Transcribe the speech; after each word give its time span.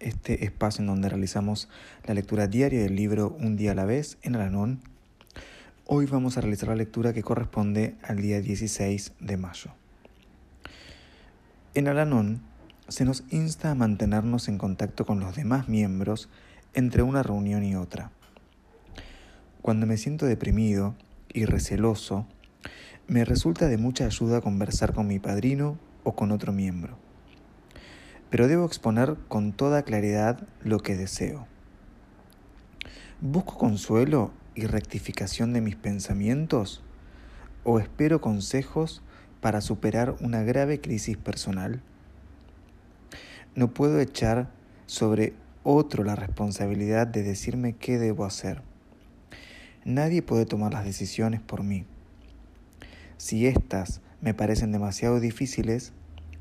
este 0.00 0.44
espacio 0.44 0.82
en 0.82 0.88
donde 0.88 1.08
realizamos 1.08 1.68
la 2.06 2.14
lectura 2.14 2.46
diaria 2.46 2.82
del 2.82 2.96
libro 2.96 3.36
Un 3.38 3.56
día 3.56 3.72
a 3.72 3.74
la 3.74 3.84
vez 3.84 4.18
en 4.22 4.34
Alanón 4.34 4.80
Hoy 5.92 6.06
vamos 6.06 6.38
a 6.38 6.40
realizar 6.40 6.68
la 6.68 6.76
lectura 6.76 7.12
que 7.12 7.24
corresponde 7.24 7.96
al 8.04 8.22
día 8.22 8.40
16 8.40 9.14
de 9.18 9.36
mayo. 9.36 9.72
En 11.74 11.88
Alanón 11.88 12.42
se 12.86 13.04
nos 13.04 13.24
insta 13.30 13.72
a 13.72 13.74
mantenernos 13.74 14.46
en 14.46 14.56
contacto 14.56 15.04
con 15.04 15.18
los 15.18 15.34
demás 15.34 15.68
miembros 15.68 16.28
entre 16.74 17.02
una 17.02 17.24
reunión 17.24 17.64
y 17.64 17.74
otra. 17.74 18.12
Cuando 19.62 19.84
me 19.84 19.96
siento 19.96 20.26
deprimido 20.26 20.94
y 21.32 21.44
receloso, 21.44 22.24
me 23.08 23.24
resulta 23.24 23.66
de 23.66 23.76
mucha 23.76 24.04
ayuda 24.04 24.40
conversar 24.40 24.94
con 24.94 25.08
mi 25.08 25.18
padrino 25.18 25.76
o 26.04 26.14
con 26.14 26.30
otro 26.30 26.52
miembro. 26.52 27.09
Pero 28.30 28.48
debo 28.48 28.64
exponer 28.64 29.16
con 29.28 29.52
toda 29.52 29.82
claridad 29.82 30.46
lo 30.62 30.78
que 30.78 30.96
deseo. 30.96 31.46
Busco 33.20 33.58
consuelo 33.58 34.30
y 34.54 34.66
rectificación 34.66 35.52
de 35.52 35.60
mis 35.60 35.76
pensamientos? 35.76 36.82
¿O 37.64 37.78
espero 37.78 38.20
consejos 38.20 39.02
para 39.40 39.60
superar 39.60 40.16
una 40.20 40.42
grave 40.42 40.80
crisis 40.80 41.16
personal? 41.16 41.82
No 43.54 43.74
puedo 43.74 44.00
echar 44.00 44.48
sobre 44.86 45.34
otro 45.62 46.04
la 46.04 46.16
responsabilidad 46.16 47.06
de 47.06 47.22
decirme 47.22 47.74
qué 47.74 47.98
debo 47.98 48.24
hacer. 48.24 48.62
Nadie 49.84 50.22
puede 50.22 50.46
tomar 50.46 50.72
las 50.72 50.84
decisiones 50.84 51.40
por 51.40 51.62
mí. 51.62 51.84
Si 53.16 53.46
éstas 53.46 54.00
me 54.20 54.34
parecen 54.34 54.72
demasiado 54.72 55.20
difíciles, 55.20 55.92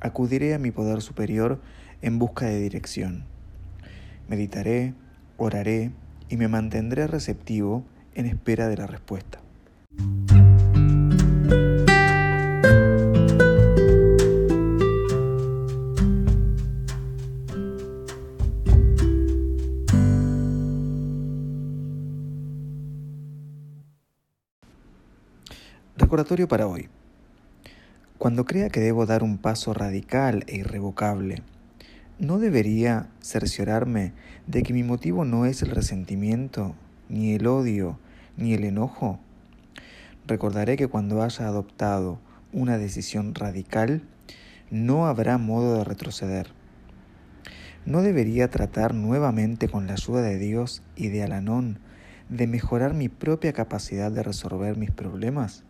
acudiré 0.00 0.54
a 0.54 0.58
mi 0.58 0.70
poder 0.70 1.02
superior 1.02 1.60
en 2.02 2.18
busca 2.18 2.46
de 2.46 2.60
dirección. 2.60 3.24
Meditaré, 4.28 4.94
oraré 5.36 5.92
y 6.28 6.36
me 6.36 6.48
mantendré 6.48 7.06
receptivo 7.06 7.84
en 8.14 8.26
espera 8.26 8.68
de 8.68 8.76
la 8.76 8.86
respuesta. 8.86 9.40
Recordatorio 25.96 26.46
para 26.46 26.66
hoy. 26.66 26.88
Cuando 28.18 28.44
crea 28.44 28.70
que 28.70 28.80
debo 28.80 29.04
dar 29.06 29.22
un 29.22 29.38
paso 29.38 29.74
radical 29.74 30.44
e 30.46 30.56
irrevocable, 30.56 31.42
¿no 32.18 32.38
debería 32.38 33.08
cerciorarme 33.20 34.12
de 34.46 34.62
que 34.62 34.72
mi 34.72 34.82
motivo 34.82 35.24
no 35.24 35.44
es 35.44 35.62
el 35.62 35.70
resentimiento, 35.70 36.74
ni 37.08 37.34
el 37.34 37.46
odio, 37.46 37.98
ni 38.36 38.54
el 38.54 38.64
enojo. 38.64 39.18
Recordaré 40.26 40.76
que 40.76 40.88
cuando 40.88 41.22
haya 41.22 41.46
adoptado 41.46 42.18
una 42.52 42.78
decisión 42.78 43.34
radical, 43.34 44.02
no 44.70 45.06
habrá 45.06 45.38
modo 45.38 45.78
de 45.78 45.84
retroceder. 45.84 46.48
¿No 47.84 48.02
debería 48.02 48.50
tratar 48.50 48.94
nuevamente 48.94 49.68
con 49.68 49.86
la 49.86 49.92
ayuda 49.92 50.22
de 50.22 50.38
Dios 50.38 50.82
y 50.96 51.08
de 51.08 51.22
Alanón 51.22 51.78
de 52.28 52.48
mejorar 52.48 52.94
mi 52.94 53.08
propia 53.08 53.52
capacidad 53.52 54.10
de 54.10 54.24
resolver 54.24 54.76
mis 54.76 54.90
problemas? 54.90 55.62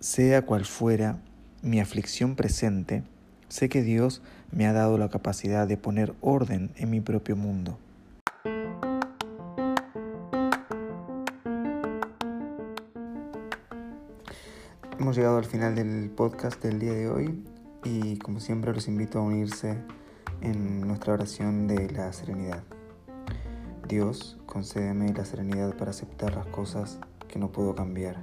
Sea 0.00 0.46
cual 0.46 0.64
fuera 0.64 1.18
mi 1.60 1.80
aflicción 1.80 2.36
presente, 2.36 3.02
sé 3.48 3.68
que 3.68 3.82
Dios 3.82 4.22
me 4.52 4.68
ha 4.68 4.72
dado 4.72 4.96
la 4.96 5.08
capacidad 5.08 5.66
de 5.66 5.76
poner 5.76 6.14
orden 6.20 6.70
en 6.76 6.90
mi 6.90 7.00
propio 7.00 7.34
mundo. 7.34 7.80
Hemos 15.00 15.16
llegado 15.16 15.38
al 15.38 15.46
final 15.46 15.74
del 15.74 16.10
podcast 16.10 16.62
del 16.62 16.78
día 16.78 16.92
de 16.92 17.08
hoy 17.08 17.42
y 17.82 18.18
como 18.18 18.38
siempre 18.38 18.72
los 18.72 18.86
invito 18.86 19.18
a 19.18 19.22
unirse 19.22 19.78
en 20.42 20.80
nuestra 20.86 21.14
oración 21.14 21.66
de 21.66 21.90
la 21.90 22.12
serenidad. 22.12 22.62
Dios, 23.88 24.38
concédeme 24.46 25.12
la 25.12 25.24
serenidad 25.24 25.76
para 25.76 25.90
aceptar 25.90 26.36
las 26.36 26.46
cosas 26.46 27.00
que 27.26 27.40
no 27.40 27.50
puedo 27.50 27.74
cambiar, 27.74 28.22